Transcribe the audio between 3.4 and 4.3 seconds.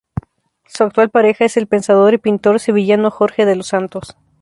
de los Santos.